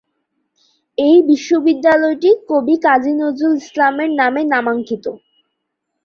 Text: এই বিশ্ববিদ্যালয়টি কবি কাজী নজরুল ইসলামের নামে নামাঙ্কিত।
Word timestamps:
এই 0.97 1.17
বিশ্ববিদ্যালয়টি 1.29 2.29
কবি 2.49 2.75
কাজী 2.85 3.11
নজরুল 3.21 3.53
ইসলামের 3.61 4.09
নামে 4.19 4.41
নামাঙ্কিত। 4.53 5.05